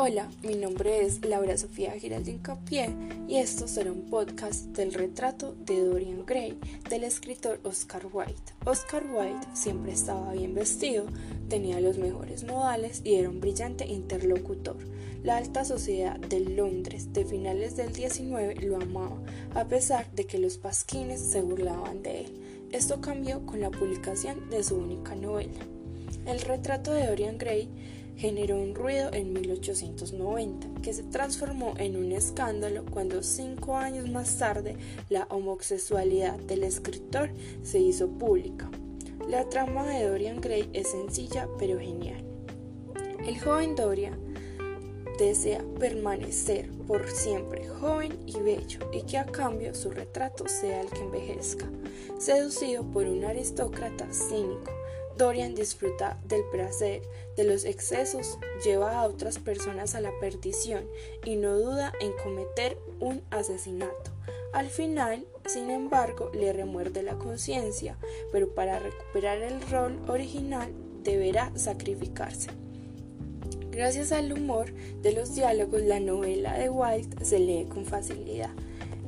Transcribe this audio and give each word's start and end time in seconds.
Hola, 0.00 0.30
mi 0.44 0.54
nombre 0.54 1.04
es 1.04 1.24
Laura 1.24 1.58
Sofía 1.58 1.90
Giraldín 1.90 2.38
Capié 2.38 2.94
y 3.26 3.38
esto 3.38 3.66
será 3.66 3.90
un 3.90 4.08
podcast 4.08 4.66
del 4.66 4.94
retrato 4.94 5.56
de 5.66 5.84
Dorian 5.84 6.24
Gray 6.24 6.56
del 6.88 7.02
escritor 7.02 7.58
Oscar 7.64 8.06
Wilde. 8.12 8.36
Oscar 8.64 9.04
Wilde 9.12 9.44
siempre 9.54 9.90
estaba 9.90 10.34
bien 10.34 10.54
vestido, 10.54 11.06
tenía 11.48 11.80
los 11.80 11.98
mejores 11.98 12.44
modales 12.44 13.00
y 13.02 13.16
era 13.16 13.28
un 13.28 13.40
brillante 13.40 13.86
interlocutor. 13.88 14.76
La 15.24 15.36
alta 15.36 15.64
sociedad 15.64 16.16
de 16.16 16.38
Londres 16.38 17.12
de 17.12 17.24
finales 17.24 17.76
del 17.76 17.92
19 17.92 18.54
lo 18.60 18.76
amaba, 18.76 19.20
a 19.56 19.64
pesar 19.66 20.08
de 20.12 20.26
que 20.26 20.38
los 20.38 20.58
pasquines 20.58 21.20
se 21.20 21.42
burlaban 21.42 22.04
de 22.04 22.20
él. 22.20 22.68
Esto 22.70 23.00
cambió 23.00 23.44
con 23.46 23.60
la 23.60 23.72
publicación 23.72 24.48
de 24.48 24.62
su 24.62 24.76
única 24.76 25.16
novela. 25.16 25.58
El 26.24 26.40
retrato 26.40 26.92
de 26.92 27.06
Dorian 27.06 27.36
Gray 27.36 27.68
generó 28.18 28.56
un 28.60 28.74
ruido 28.74 29.12
en 29.12 29.32
1890 29.32 30.82
que 30.82 30.92
se 30.92 31.04
transformó 31.04 31.74
en 31.78 31.96
un 31.96 32.10
escándalo 32.10 32.84
cuando 32.90 33.22
cinco 33.22 33.76
años 33.76 34.10
más 34.10 34.38
tarde 34.38 34.76
la 35.08 35.28
homosexualidad 35.30 36.36
del 36.40 36.64
escritor 36.64 37.30
se 37.62 37.78
hizo 37.78 38.08
pública. 38.08 38.68
La 39.28 39.48
trama 39.48 39.86
de 39.86 40.08
Dorian 40.08 40.40
Gray 40.40 40.68
es 40.72 40.90
sencilla 40.90 41.48
pero 41.58 41.78
genial. 41.78 42.24
El 43.24 43.40
joven 43.40 43.76
Dorian 43.76 44.18
desea 45.16 45.64
permanecer 45.78 46.70
por 46.88 47.08
siempre 47.08 47.68
joven 47.68 48.18
y 48.26 48.40
bello 48.40 48.80
y 48.92 49.02
que 49.02 49.18
a 49.18 49.26
cambio 49.26 49.74
su 49.74 49.90
retrato 49.90 50.48
sea 50.48 50.80
el 50.80 50.88
que 50.88 51.00
envejezca, 51.00 51.66
seducido 52.18 52.82
por 52.84 53.06
un 53.06 53.24
aristócrata 53.24 54.12
cínico 54.12 54.72
Dorian 55.18 55.56
disfruta 55.56 56.16
del 56.24 56.44
placer, 56.44 57.02
de 57.36 57.42
los 57.42 57.64
excesos, 57.64 58.38
lleva 58.64 59.00
a 59.00 59.04
otras 59.04 59.40
personas 59.40 59.96
a 59.96 60.00
la 60.00 60.12
perdición 60.20 60.84
y 61.24 61.34
no 61.34 61.58
duda 61.58 61.92
en 62.00 62.12
cometer 62.22 62.78
un 63.00 63.20
asesinato. 63.30 64.12
Al 64.52 64.68
final, 64.68 65.26
sin 65.44 65.70
embargo, 65.70 66.30
le 66.32 66.52
remuerde 66.52 67.02
la 67.02 67.18
conciencia, 67.18 67.98
pero 68.30 68.54
para 68.54 68.78
recuperar 68.78 69.42
el 69.42 69.60
rol 69.68 69.98
original 70.08 70.70
deberá 71.02 71.50
sacrificarse. 71.56 72.50
Gracias 73.72 74.12
al 74.12 74.32
humor 74.32 74.72
de 75.02 75.12
los 75.12 75.34
diálogos, 75.34 75.82
la 75.82 76.00
novela 76.00 76.56
de 76.56 76.70
Wilde 76.70 77.24
se 77.24 77.40
lee 77.40 77.66
con 77.68 77.84
facilidad. 77.84 78.50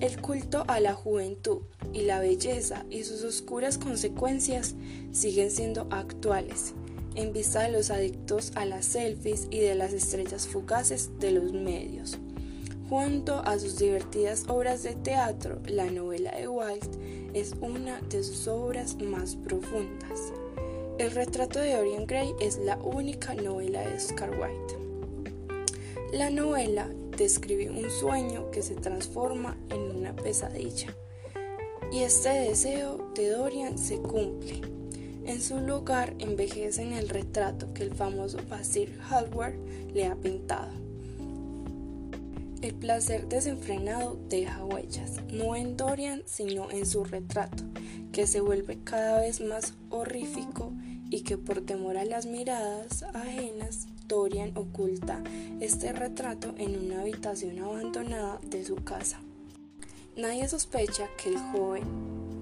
El 0.00 0.20
culto 0.20 0.64
a 0.68 0.78
la 0.78 0.94
juventud 0.94 1.62
y 1.92 2.02
la 2.02 2.20
belleza 2.20 2.84
y 2.88 3.02
sus 3.02 3.24
oscuras 3.24 3.78
consecuencias 3.78 4.76
siguen 5.10 5.50
siendo 5.50 5.88
actuales 5.90 6.74
en 7.16 7.32
vista 7.32 7.62
de 7.62 7.72
los 7.72 7.90
adictos 7.90 8.52
a 8.54 8.64
las 8.64 8.84
selfies 8.84 9.48
y 9.50 9.58
de 9.58 9.74
las 9.74 9.92
estrellas 9.92 10.46
fugaces 10.46 11.10
de 11.18 11.32
los 11.32 11.52
medios. 11.52 12.16
Junto 12.88 13.40
a 13.40 13.58
sus 13.58 13.76
divertidas 13.76 14.44
obras 14.46 14.84
de 14.84 14.94
teatro, 14.94 15.58
la 15.66 15.90
novela 15.90 16.30
de 16.30 16.46
Wilde 16.46 17.30
es 17.34 17.54
una 17.60 18.00
de 18.02 18.22
sus 18.22 18.46
obras 18.46 18.96
más 19.02 19.34
profundas. 19.34 20.32
El 20.98 21.10
retrato 21.10 21.58
de 21.58 21.74
Dorian 21.74 22.06
Gray 22.06 22.34
es 22.40 22.58
la 22.58 22.76
única 22.78 23.34
novela 23.34 23.80
de 23.80 23.96
Oscar 23.96 24.30
Wilde. 24.30 24.78
La 26.12 26.30
novela 26.30 26.88
describe 27.18 27.68
un 27.68 27.90
sueño 27.90 28.50
que 28.50 28.62
se 28.62 28.74
transforma 28.74 29.56
en 29.70 29.96
una 29.96 30.14
pesadilla. 30.14 30.94
Y 31.92 32.00
este 32.00 32.28
deseo 32.28 33.10
de 33.14 33.30
Dorian 33.30 33.76
se 33.76 33.98
cumple. 33.98 34.60
En 35.26 35.42
su 35.42 35.58
lugar 35.58 36.14
envejece 36.18 36.82
en 36.82 36.92
el 36.92 37.08
retrato 37.08 37.74
que 37.74 37.82
el 37.82 37.94
famoso 37.94 38.38
Basil 38.48 38.98
Hallward 39.10 39.56
le 39.92 40.06
ha 40.06 40.14
pintado. 40.14 40.72
El 42.62 42.74
placer 42.74 43.28
desenfrenado 43.28 44.18
deja 44.28 44.64
huellas, 44.64 45.22
no 45.32 45.54
en 45.54 45.76
Dorian, 45.76 46.22
sino 46.24 46.70
en 46.70 46.86
su 46.86 47.04
retrato, 47.04 47.64
que 48.10 48.26
se 48.26 48.40
vuelve 48.40 48.78
cada 48.82 49.20
vez 49.20 49.40
más 49.40 49.74
horrífico 49.90 50.72
y 51.10 51.22
que 51.22 51.38
por 51.38 51.60
temor 51.60 51.96
a 51.96 52.04
las 52.04 52.26
miradas 52.26 53.02
ajenas 53.14 53.86
Dorian 54.06 54.56
oculta 54.56 55.22
este 55.60 55.92
retrato 55.92 56.54
en 56.56 56.78
una 56.78 57.02
habitación 57.02 57.58
abandonada 57.58 58.40
de 58.48 58.64
su 58.64 58.76
casa. 58.76 59.20
Nadie 60.16 60.48
sospecha 60.48 61.08
que 61.16 61.30
el 61.30 61.38
joven, 61.38 61.84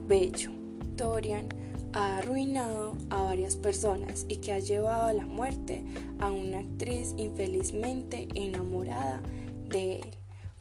bello, 0.08 0.50
Dorian 0.96 1.48
ha 1.92 2.18
arruinado 2.18 2.96
a 3.10 3.22
varias 3.22 3.56
personas 3.56 4.26
y 4.28 4.36
que 4.36 4.52
ha 4.52 4.58
llevado 4.58 5.06
a 5.06 5.12
la 5.12 5.26
muerte 5.26 5.82
a 6.18 6.30
una 6.30 6.60
actriz 6.60 7.14
infelizmente 7.16 8.28
enamorada 8.34 9.20
de 9.68 9.96
él, 9.96 10.10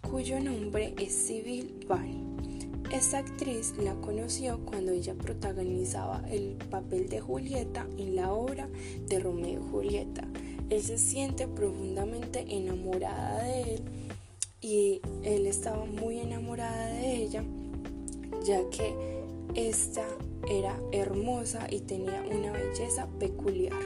cuyo 0.01 0.39
nombre 0.39 0.93
es 0.97 1.13
Sybil 1.13 1.85
Vane. 1.87 2.54
Esta 2.91 3.18
actriz 3.18 3.73
la 3.78 3.94
conoció 3.96 4.59
cuando 4.66 4.91
ella 4.91 5.13
protagonizaba 5.16 6.23
el 6.29 6.56
papel 6.69 7.09
de 7.09 7.19
Julieta 7.19 7.85
en 7.97 8.16
la 8.16 8.31
obra 8.31 8.69
de 9.07 9.19
Romeo 9.19 9.59
y 9.59 9.72
Julieta 9.72 10.28
él 10.69 10.81
se 10.81 10.97
siente 10.97 11.47
profundamente 11.47 12.46
enamorada 12.50 13.44
de 13.44 13.62
él 13.62 13.81
y 14.62 15.01
él 15.23 15.46
estaba 15.46 15.85
muy 15.85 16.19
enamorada 16.19 16.88
de 16.88 17.16
ella 17.16 17.44
ya 18.44 18.68
que 18.69 18.96
esta 19.53 20.03
era 20.50 20.79
hermosa 20.91 21.67
y 21.69 21.81
tenía 21.81 22.23
una 22.29 22.52
belleza 22.52 23.07
peculiar. 23.19 23.79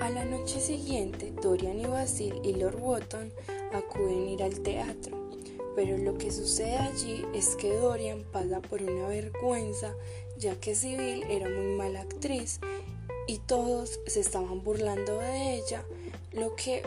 A 0.00 0.10
la 0.10 0.24
noche 0.24 0.60
siguiente, 0.60 1.32
Dorian 1.42 1.80
y 1.80 1.86
Basil 1.86 2.34
y 2.42 2.54
Lord 2.54 2.78
Wotton 2.80 3.32
acuden 3.72 4.28
a 4.28 4.30
ir 4.30 4.42
al 4.42 4.60
teatro, 4.60 5.25
pero 5.76 5.98
lo 5.98 6.16
que 6.16 6.32
sucede 6.32 6.76
allí 6.76 7.24
es 7.34 7.54
que 7.54 7.76
Dorian 7.76 8.24
pasa 8.32 8.60
por 8.60 8.82
una 8.82 9.06
vergüenza 9.06 9.94
ya 10.38 10.58
que 10.58 10.74
Sibyl 10.74 11.22
era 11.24 11.48
muy 11.48 11.76
mala 11.76 12.00
actriz 12.00 12.60
y 13.28 13.38
todos 13.38 14.00
se 14.06 14.20
estaban 14.20 14.62
burlando 14.62 15.18
de 15.18 15.56
ella. 15.56 15.84
Lo 16.32 16.56
que 16.56 16.82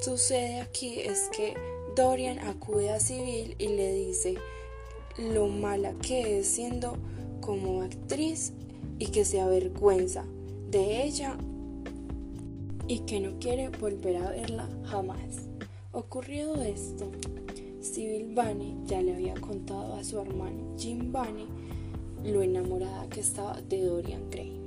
sucede 0.00 0.60
aquí 0.60 1.00
es 1.00 1.28
que 1.34 1.54
Dorian 1.94 2.38
acude 2.40 2.90
a 2.90 3.00
Civil 3.00 3.56
y 3.58 3.68
le 3.68 3.92
dice 3.92 4.36
lo 5.18 5.46
mala 5.48 5.94
que 6.02 6.40
es 6.40 6.46
siendo 6.46 6.98
como 7.40 7.82
actriz 7.82 8.52
y 8.98 9.06
que 9.06 9.24
se 9.24 9.40
avergüenza 9.40 10.24
de 10.70 11.04
ella 11.04 11.38
y 12.86 13.00
que 13.00 13.20
no 13.20 13.38
quiere 13.38 13.70
volver 13.70 14.16
a 14.16 14.30
verla 14.30 14.68
jamás. 14.84 15.48
Ocurrido 15.92 16.60
esto, 16.62 17.10
Civil 17.86 18.34
Bunny 18.34 18.76
ya 18.86 19.00
le 19.00 19.14
había 19.14 19.34
contado 19.34 19.94
a 19.94 20.04
su 20.04 20.20
hermano 20.20 20.74
Jim 20.76 21.12
Bunny 21.12 21.46
lo 22.24 22.42
enamorada 22.42 23.08
que 23.08 23.20
estaba 23.20 23.60
de 23.62 23.82
Dorian 23.82 24.28
Gray. 24.30 24.60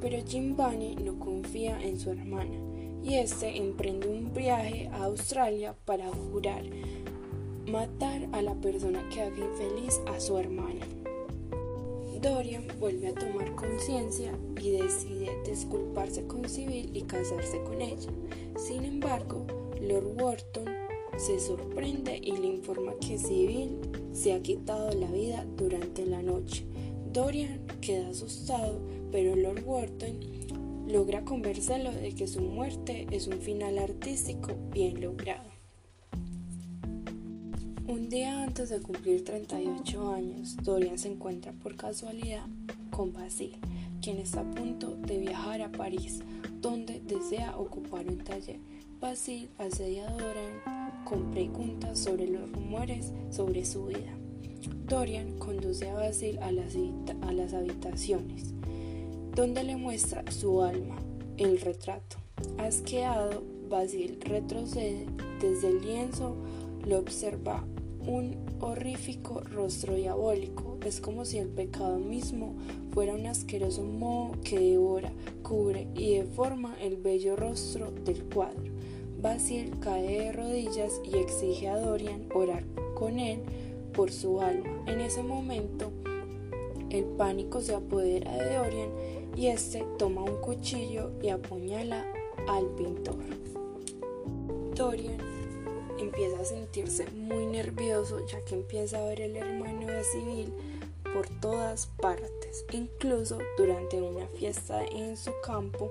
Pero 0.00 0.18
Jim 0.26 0.54
Bunny 0.54 0.96
no 0.96 1.18
confía 1.18 1.80
en 1.82 1.98
su 1.98 2.10
hermana 2.10 2.56
y 3.02 3.14
este 3.14 3.56
emprende 3.56 4.08
un 4.08 4.32
viaje 4.34 4.88
a 4.88 5.04
Australia 5.04 5.74
para 5.86 6.10
jurar 6.10 6.64
matar 7.66 8.28
a 8.32 8.42
la 8.42 8.54
persona 8.54 9.02
que 9.08 9.22
haga 9.22 9.38
infeliz 9.38 10.00
a 10.06 10.20
su 10.20 10.36
hermana. 10.38 10.86
Dorian 12.20 12.66
vuelve 12.78 13.08
a 13.08 13.14
tomar 13.14 13.54
conciencia 13.54 14.32
y 14.60 14.70
decide 14.70 15.30
disculparse 15.46 16.26
con 16.26 16.48
Civil 16.48 16.90
y 16.94 17.02
casarse 17.02 17.62
con 17.64 17.80
ella. 17.80 18.10
Sin 18.56 18.84
embargo, 18.84 19.46
Lord 19.80 20.20
Wharton 20.20 20.73
se 21.18 21.40
sorprende 21.40 22.18
y 22.22 22.32
le 22.32 22.46
informa 22.46 22.94
que 23.00 23.18
Civil 23.18 23.78
se 24.12 24.32
ha 24.32 24.42
quitado 24.42 24.92
la 24.92 25.10
vida 25.10 25.46
durante 25.56 26.06
la 26.06 26.22
noche. 26.22 26.64
Dorian 27.12 27.66
queda 27.80 28.08
asustado 28.08 28.80
pero 29.14 29.36
Lord 29.36 29.62
Wharton 29.64 30.18
logra 30.88 31.24
convencerlo 31.24 31.92
de 31.92 32.16
que 32.16 32.26
su 32.26 32.40
muerte 32.40 33.06
es 33.12 33.28
un 33.28 33.38
final 33.38 33.78
artístico 33.78 34.56
bien 34.72 35.00
logrado. 35.00 35.50
Un 37.86 38.08
día 38.08 38.42
antes 38.42 38.70
de 38.70 38.80
cumplir 38.80 39.22
38 39.22 40.10
años, 40.10 40.56
Dorian 40.64 40.98
se 40.98 41.12
encuentra 41.12 41.52
por 41.52 41.76
casualidad 41.76 42.44
con 42.90 43.12
Basil, 43.12 43.56
quien 44.02 44.18
está 44.18 44.40
a 44.40 44.50
punto 44.50 44.96
de 44.96 45.18
viajar 45.18 45.62
a 45.62 45.70
París, 45.70 46.24
donde 46.60 46.98
desea 46.98 47.56
ocupar 47.56 48.08
un 48.08 48.18
taller. 48.18 48.58
Basil 49.00 49.48
asedia 49.58 50.08
a 50.08 50.12
Dorian 50.12 50.73
con 51.04 51.30
preguntas 51.30 51.98
sobre 51.98 52.26
los 52.26 52.50
rumores 52.52 53.12
sobre 53.30 53.64
su 53.64 53.86
vida. 53.86 54.16
Dorian 54.86 55.38
conduce 55.38 55.88
a 55.88 55.94
Basil 55.94 56.38
a 56.40 56.52
las, 56.52 56.74
a 57.22 57.32
las 57.32 57.54
habitaciones 57.54 58.54
donde 59.34 59.64
le 59.64 59.76
muestra 59.76 60.24
su 60.30 60.62
alma, 60.62 60.96
el 61.38 61.60
retrato. 61.60 62.18
Asqueado, 62.58 63.42
Basil 63.68 64.18
retrocede 64.20 65.06
desde 65.40 65.70
el 65.70 65.80
lienzo, 65.80 66.36
lo 66.86 66.98
observa 66.98 67.64
un 68.06 68.36
horrífico 68.60 69.40
rostro 69.40 69.94
diabólico. 69.94 70.78
Es 70.84 71.00
como 71.00 71.24
si 71.24 71.38
el 71.38 71.48
pecado 71.48 71.98
mismo 71.98 72.54
fuera 72.92 73.14
un 73.14 73.26
asqueroso 73.26 73.82
moho 73.82 74.36
que 74.44 74.60
devora, 74.60 75.12
cubre 75.42 75.88
y 75.94 76.18
deforma 76.18 76.76
el 76.80 76.96
bello 76.96 77.34
rostro 77.34 77.90
del 77.90 78.22
cuadro. 78.24 78.73
Basil 79.24 79.72
cae 79.80 80.02
de 80.02 80.32
rodillas 80.32 81.00
y 81.02 81.16
exige 81.16 81.66
a 81.66 81.78
Dorian 81.78 82.28
orar 82.34 82.62
con 82.94 83.18
él 83.18 83.40
por 83.94 84.12
su 84.12 84.42
alma. 84.42 84.84
En 84.86 85.00
ese 85.00 85.22
momento, 85.22 85.90
el 86.90 87.04
pánico 87.04 87.62
se 87.62 87.74
apodera 87.74 88.36
de 88.36 88.54
Dorian 88.54 88.90
y 89.34 89.46
este 89.46 89.82
toma 89.96 90.24
un 90.24 90.36
cuchillo 90.42 91.10
y 91.22 91.30
apuñala 91.30 92.04
al 92.46 92.66
pintor. 92.76 93.16
Dorian 94.74 95.16
empieza 95.98 96.40
a 96.40 96.44
sentirse 96.44 97.06
muy 97.12 97.46
nervioso 97.46 98.26
ya 98.26 98.42
que 98.42 98.56
empieza 98.56 98.98
a 98.98 99.06
ver 99.06 99.22
el 99.22 99.36
hermano 99.36 99.86
de 99.86 100.04
civil 100.04 100.52
por 101.14 101.26
todas 101.40 101.86
partes. 101.86 102.66
Incluso 102.72 103.38
durante 103.56 104.02
una 104.02 104.26
fiesta 104.26 104.84
en 104.84 105.16
su 105.16 105.30
campo, 105.42 105.90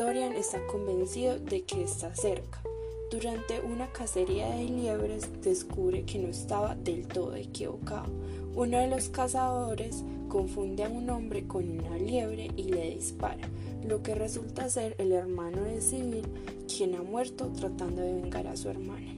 Dorian 0.00 0.32
está 0.32 0.66
convencido 0.66 1.38
de 1.38 1.60
que 1.60 1.82
está 1.82 2.14
cerca. 2.14 2.62
Durante 3.10 3.60
una 3.60 3.92
cacería 3.92 4.48
de 4.48 4.64
liebres 4.64 5.28
descubre 5.42 6.04
que 6.04 6.18
no 6.18 6.28
estaba 6.28 6.74
del 6.74 7.06
todo 7.06 7.36
equivocado. 7.36 8.06
Uno 8.54 8.78
de 8.78 8.86
los 8.86 9.10
cazadores 9.10 10.02
confunde 10.30 10.84
a 10.84 10.88
un 10.88 11.10
hombre 11.10 11.46
con 11.46 11.68
una 11.68 11.98
liebre 11.98 12.50
y 12.56 12.62
le 12.62 12.94
dispara, 12.94 13.46
lo 13.86 14.02
que 14.02 14.14
resulta 14.14 14.70
ser 14.70 14.96
el 14.96 15.12
hermano 15.12 15.64
de 15.64 15.82
Civil 15.82 16.26
quien 16.66 16.94
ha 16.94 17.02
muerto 17.02 17.52
tratando 17.54 18.00
de 18.00 18.22
vengar 18.22 18.46
a 18.46 18.56
su 18.56 18.70
hermana. 18.70 19.14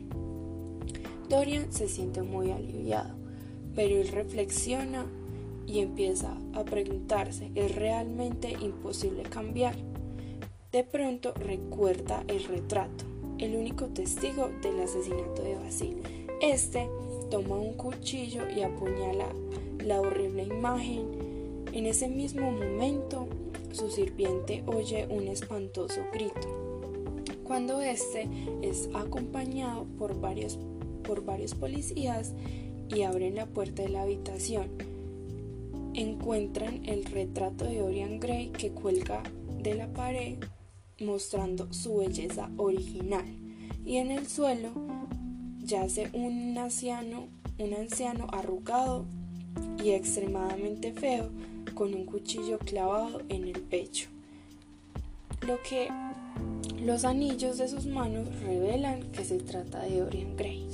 Dorian 1.28 1.72
se 1.72 1.86
siente 1.86 2.22
muy 2.22 2.50
aliviado, 2.50 3.14
pero 3.76 4.00
él 4.00 4.08
reflexiona 4.08 5.06
y 5.64 5.78
empieza 5.78 6.36
a 6.54 6.64
preguntarse, 6.64 7.52
¿es 7.54 7.72
realmente 7.72 8.56
imposible 8.60 9.22
cambiar? 9.22 9.91
De 10.72 10.84
pronto 10.84 11.34
recuerda 11.34 12.24
el 12.28 12.44
retrato, 12.44 13.04
el 13.36 13.56
único 13.56 13.88
testigo 13.88 14.48
del 14.62 14.80
asesinato 14.80 15.42
de 15.42 15.56
Basil. 15.56 15.98
Este 16.40 16.88
toma 17.30 17.56
un 17.56 17.74
cuchillo 17.74 18.48
y 18.48 18.62
apuñala 18.62 19.26
la 19.84 20.00
horrible 20.00 20.44
imagen. 20.44 21.66
En 21.74 21.84
ese 21.84 22.08
mismo 22.08 22.50
momento, 22.50 23.28
su 23.72 23.90
sirviente 23.90 24.64
oye 24.64 25.06
un 25.10 25.28
espantoso 25.28 26.00
grito. 26.10 27.20
Cuando 27.44 27.82
este 27.82 28.26
es 28.62 28.88
acompañado 28.94 29.84
por 29.98 30.18
varios, 30.18 30.58
por 31.04 31.22
varios 31.22 31.54
policías 31.54 32.32
y 32.88 33.02
abren 33.02 33.34
la 33.34 33.44
puerta 33.44 33.82
de 33.82 33.90
la 33.90 34.02
habitación, 34.04 34.70
encuentran 35.92 36.82
el 36.86 37.04
retrato 37.04 37.66
de 37.66 37.78
Dorian 37.78 38.18
Gray 38.18 38.48
que 38.48 38.70
cuelga 38.70 39.22
de 39.62 39.74
la 39.74 39.92
pared 39.92 40.38
mostrando 41.00 41.72
su 41.72 41.98
belleza 41.98 42.50
original. 42.56 43.24
Y 43.84 43.96
en 43.96 44.10
el 44.10 44.26
suelo 44.28 44.70
yace 45.64 46.10
un 46.12 46.56
anciano, 46.58 47.28
un 47.58 47.74
anciano 47.74 48.26
arrugado 48.32 49.04
y 49.82 49.90
extremadamente 49.90 50.92
feo 50.92 51.30
con 51.74 51.94
un 51.94 52.04
cuchillo 52.04 52.58
clavado 52.58 53.22
en 53.28 53.44
el 53.44 53.60
pecho. 53.60 54.08
Lo 55.46 55.58
que 55.62 55.88
los 56.84 57.04
anillos 57.04 57.58
de 57.58 57.68
sus 57.68 57.86
manos 57.86 58.28
revelan 58.40 59.10
que 59.12 59.24
se 59.24 59.38
trata 59.38 59.82
de 59.82 60.00
Dorian 60.00 60.36
Gray. 60.36 60.66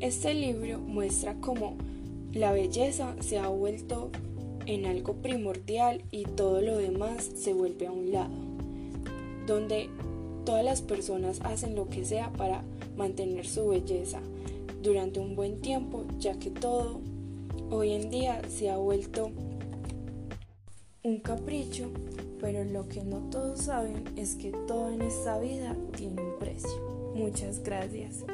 Este 0.00 0.34
libro 0.34 0.78
muestra 0.78 1.34
cómo 1.40 1.76
la 2.32 2.52
belleza 2.52 3.16
se 3.20 3.38
ha 3.38 3.48
vuelto 3.48 4.10
en 4.66 4.86
algo 4.86 5.14
primordial 5.14 6.02
y 6.10 6.24
todo 6.24 6.60
lo 6.60 6.76
demás 6.76 7.30
se 7.36 7.54
vuelve 7.54 7.86
a 7.86 7.92
un 7.92 8.12
lado 8.12 8.55
donde 9.46 9.88
todas 10.44 10.64
las 10.64 10.82
personas 10.82 11.40
hacen 11.42 11.74
lo 11.74 11.88
que 11.88 12.04
sea 12.04 12.32
para 12.32 12.62
mantener 12.96 13.46
su 13.46 13.68
belleza 13.68 14.20
durante 14.82 15.20
un 15.20 15.34
buen 15.34 15.60
tiempo, 15.60 16.04
ya 16.18 16.38
que 16.38 16.50
todo 16.50 17.00
hoy 17.70 17.92
en 17.92 18.10
día 18.10 18.40
se 18.48 18.70
ha 18.70 18.76
vuelto 18.76 19.30
un 21.02 21.20
capricho, 21.20 21.90
pero 22.40 22.64
lo 22.64 22.88
que 22.88 23.02
no 23.02 23.18
todos 23.30 23.62
saben 23.62 24.04
es 24.16 24.34
que 24.34 24.50
todo 24.66 24.90
en 24.90 25.02
esta 25.02 25.38
vida 25.38 25.76
tiene 25.96 26.22
un 26.22 26.38
precio. 26.38 27.12
Muchas 27.14 27.62
gracias. 27.62 28.24